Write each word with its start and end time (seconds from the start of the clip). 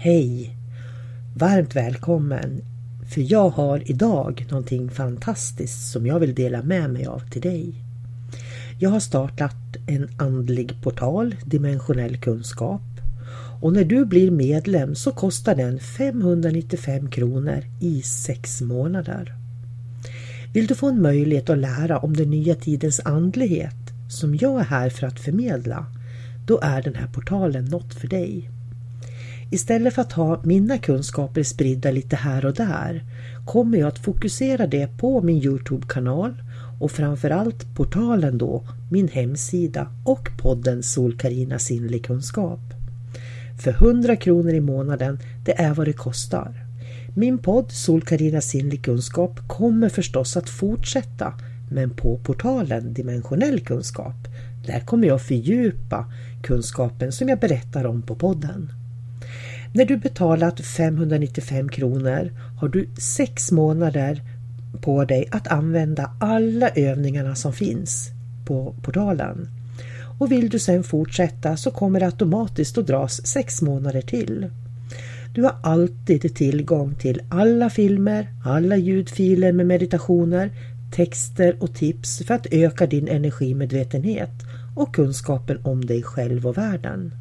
Hej! 0.00 0.56
Varmt 1.34 1.76
välkommen! 1.76 2.62
För 3.08 3.32
jag 3.32 3.50
har 3.50 3.90
idag 3.90 4.46
någonting 4.50 4.90
fantastiskt 4.90 5.92
som 5.92 6.06
jag 6.06 6.20
vill 6.20 6.34
dela 6.34 6.62
med 6.62 6.90
mig 6.90 7.06
av 7.06 7.30
till 7.30 7.42
dig. 7.42 7.74
Jag 8.78 8.90
har 8.90 9.00
startat 9.00 9.56
en 9.86 10.08
andlig 10.18 10.82
portal, 10.82 11.36
Dimensionell 11.44 12.16
kunskap. 12.16 12.82
Och 13.60 13.72
när 13.72 13.84
du 13.84 14.04
blir 14.04 14.30
medlem 14.30 14.94
så 14.94 15.12
kostar 15.12 15.54
den 15.54 15.80
595 15.80 17.10
kronor 17.10 17.64
i 17.80 18.02
sex 18.02 18.60
månader. 18.60 19.34
Vill 20.54 20.66
du 20.66 20.74
få 20.74 20.88
en 20.88 21.02
möjlighet 21.02 21.50
att 21.50 21.58
lära 21.58 21.98
om 21.98 22.16
den 22.16 22.30
nya 22.30 22.54
tidens 22.54 23.00
andlighet 23.04 23.92
som 24.10 24.34
jag 24.34 24.60
är 24.60 24.64
här 24.64 24.90
för 24.90 25.06
att 25.06 25.20
förmedla, 25.20 25.86
då 26.46 26.60
är 26.62 26.82
den 26.82 26.94
här 26.94 27.06
portalen 27.06 27.64
något 27.64 27.94
för 27.94 28.08
dig. 28.08 28.50
Istället 29.50 29.94
för 29.94 30.02
att 30.02 30.12
ha 30.12 30.40
mina 30.44 30.78
kunskaper 30.78 31.42
spridda 31.42 31.90
lite 31.90 32.16
här 32.16 32.46
och 32.46 32.54
där 32.54 33.04
kommer 33.46 33.78
jag 33.78 33.88
att 33.88 33.98
fokusera 33.98 34.66
det 34.66 34.98
på 34.98 35.22
min 35.22 35.36
Youtube-kanal 35.36 36.34
och 36.80 36.90
framförallt 36.90 37.74
portalen 37.74 38.38
då, 38.38 38.64
min 38.90 39.08
hemsida 39.08 39.88
och 40.04 40.28
podden 40.42 40.82
SolKarina 40.82 41.58
Sinnlig 41.58 42.06
Kunskap. 42.06 42.60
För 43.60 43.70
100 43.70 44.16
kronor 44.16 44.54
i 44.54 44.60
månaden, 44.60 45.18
det 45.44 45.60
är 45.60 45.74
vad 45.74 45.86
det 45.86 45.92
kostar. 45.92 46.64
Min 47.14 47.38
podd 47.38 47.72
SolKarina 47.72 48.40
Sinnlig 48.40 48.84
Kunskap 48.84 49.48
kommer 49.48 49.88
förstås 49.88 50.36
att 50.36 50.50
fortsätta 50.50 51.34
men 51.70 51.90
på 51.90 52.18
portalen 52.18 52.94
Dimensionell 52.94 53.60
Kunskap, 53.60 54.28
där 54.66 54.80
kommer 54.80 55.08
jag 55.08 55.22
fördjupa 55.22 56.12
kunskapen 56.42 57.12
som 57.12 57.28
jag 57.28 57.38
berättar 57.38 57.86
om 57.86 58.02
på 58.02 58.14
podden. 58.14 58.72
När 59.78 59.84
du 59.84 59.96
betalat 59.96 60.60
595 60.60 61.68
kronor 61.68 62.32
har 62.60 62.68
du 62.68 62.88
sex 62.98 63.52
månader 63.52 64.22
på 64.80 65.04
dig 65.04 65.28
att 65.30 65.48
använda 65.48 66.10
alla 66.20 66.68
övningarna 66.68 67.34
som 67.34 67.52
finns 67.52 68.10
på 68.46 68.74
portalen. 68.82 69.48
Och 70.18 70.32
vill 70.32 70.48
du 70.48 70.58
sedan 70.58 70.84
fortsätta 70.84 71.56
så 71.56 71.70
kommer 71.70 72.00
det 72.00 72.06
automatiskt 72.06 72.78
att 72.78 72.86
dras 72.86 73.26
sex 73.26 73.62
månader 73.62 74.02
till. 74.02 74.50
Du 75.34 75.42
har 75.42 75.54
alltid 75.62 76.34
tillgång 76.34 76.94
till 76.94 77.20
alla 77.28 77.70
filmer, 77.70 78.28
alla 78.44 78.76
ljudfiler 78.76 79.52
med 79.52 79.66
meditationer, 79.66 80.50
texter 80.92 81.56
och 81.60 81.74
tips 81.74 82.22
för 82.26 82.34
att 82.34 82.46
öka 82.50 82.86
din 82.86 83.08
energimedvetenhet 83.08 84.32
och 84.76 84.94
kunskapen 84.94 85.58
om 85.62 85.86
dig 85.86 86.02
själv 86.02 86.46
och 86.46 86.58
världen. 86.58 87.12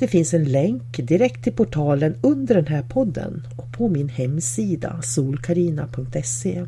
Det 0.00 0.08
finns 0.08 0.34
en 0.34 0.44
länk 0.44 0.96
direkt 0.96 1.44
till 1.44 1.52
portalen 1.52 2.14
under 2.20 2.54
den 2.54 2.66
här 2.66 2.82
podden 2.82 3.46
och 3.56 3.72
på 3.72 3.88
min 3.88 4.08
hemsida 4.08 5.02
solkarina.se. 5.02 6.64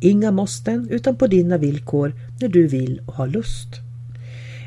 Inga 0.00 0.30
måsten 0.30 0.88
utan 0.90 1.16
på 1.16 1.26
dina 1.26 1.58
villkor 1.58 2.14
när 2.40 2.48
du 2.48 2.66
vill 2.66 3.00
och 3.06 3.14
har 3.14 3.26
lust. 3.26 3.68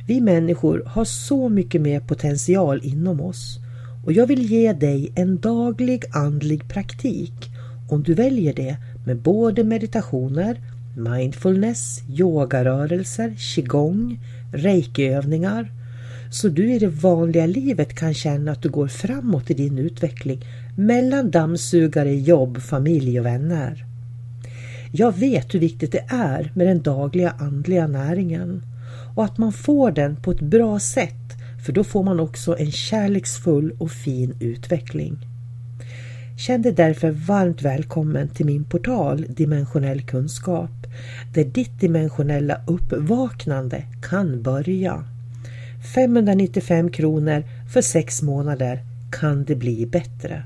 Vi 0.07 0.21
människor 0.21 0.83
har 0.85 1.05
så 1.05 1.49
mycket 1.49 1.81
mer 1.81 1.99
potential 1.99 2.81
inom 2.83 3.21
oss 3.21 3.59
och 4.05 4.13
jag 4.13 4.27
vill 4.27 4.51
ge 4.51 4.73
dig 4.73 5.11
en 5.15 5.37
daglig 5.39 6.03
andlig 6.13 6.67
praktik 6.67 7.51
om 7.89 8.03
du 8.03 8.13
väljer 8.13 8.53
det 8.53 8.77
med 9.05 9.17
både 9.17 9.63
meditationer, 9.63 10.61
mindfulness, 10.97 12.01
yogarörelser, 12.09 13.35
qigong, 13.37 14.19
reikiövningar 14.53 15.71
så 16.29 16.47
du 16.47 16.73
i 16.73 16.79
det 16.79 16.87
vanliga 16.87 17.45
livet 17.45 17.93
kan 17.93 18.13
känna 18.13 18.51
att 18.51 18.61
du 18.61 18.69
går 18.69 18.87
framåt 18.87 19.51
i 19.51 19.53
din 19.53 19.77
utveckling 19.77 20.45
mellan 20.77 21.31
dammsugare, 21.31 22.15
jobb, 22.15 22.61
familj 22.61 23.19
och 23.19 23.25
vänner. 23.25 23.85
Jag 24.91 25.17
vet 25.17 25.53
hur 25.53 25.59
viktigt 25.59 25.91
det 25.91 26.05
är 26.07 26.51
med 26.55 26.67
den 26.67 26.81
dagliga 26.81 27.35
andliga 27.39 27.87
näringen 27.87 28.61
och 29.15 29.25
att 29.25 29.37
man 29.37 29.53
får 29.53 29.91
den 29.91 30.15
på 30.15 30.31
ett 30.31 30.41
bra 30.41 30.79
sätt 30.79 31.25
för 31.65 31.73
då 31.73 31.83
får 31.83 32.03
man 32.03 32.19
också 32.19 32.57
en 32.57 32.71
kärleksfull 32.71 33.75
och 33.77 33.91
fin 33.91 34.35
utveckling. 34.39 35.17
Känn 36.37 36.61
dig 36.61 36.71
därför 36.71 37.11
varmt 37.11 37.61
välkommen 37.61 38.29
till 38.29 38.45
min 38.45 38.63
portal 38.63 39.25
Dimensionell 39.29 40.01
kunskap 40.01 40.71
där 41.33 41.43
ditt 41.43 41.79
dimensionella 41.79 42.61
uppvaknande 42.67 43.83
kan 44.01 44.41
börja. 44.41 45.03
595 45.85 46.91
kronor 46.91 47.43
för 47.73 47.81
sex 47.81 48.21
månader 48.21 48.83
kan 49.11 49.43
det 49.43 49.55
bli 49.55 49.85
bättre. 49.85 50.43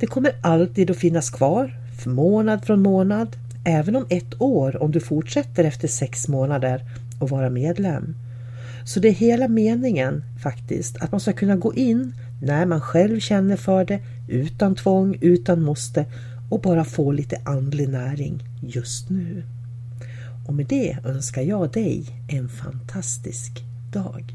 Det 0.00 0.06
kommer 0.06 0.32
alltid 0.40 0.90
att 0.90 0.96
finnas 0.96 1.30
kvar, 1.30 1.76
för 1.98 2.10
månad 2.10 2.64
från 2.64 2.82
månad, 2.82 3.36
även 3.64 3.96
om 3.96 4.06
ett 4.08 4.42
år 4.42 4.82
om 4.82 4.90
du 4.90 5.00
fortsätter 5.00 5.64
efter 5.64 5.88
sex 5.88 6.28
månader 6.28 6.84
och 7.20 7.30
vara 7.30 7.50
medlem. 7.50 8.14
Så 8.84 9.00
det 9.00 9.08
är 9.08 9.12
hela 9.12 9.48
meningen 9.48 10.24
faktiskt 10.42 10.96
att 10.96 11.12
man 11.12 11.20
ska 11.20 11.32
kunna 11.32 11.56
gå 11.56 11.74
in 11.74 12.12
när 12.42 12.66
man 12.66 12.80
själv 12.80 13.20
känner 13.20 13.56
för 13.56 13.84
det, 13.84 14.00
utan 14.28 14.74
tvång, 14.74 15.18
utan 15.20 15.62
måste 15.62 16.06
och 16.50 16.60
bara 16.60 16.84
få 16.84 17.12
lite 17.12 17.40
andlig 17.44 17.88
näring 17.88 18.42
just 18.60 19.10
nu. 19.10 19.42
Och 20.46 20.54
med 20.54 20.66
det 20.66 20.98
önskar 21.04 21.42
jag 21.42 21.72
dig 21.72 22.06
en 22.28 22.48
fantastisk 22.48 23.64
dag. 23.92 24.34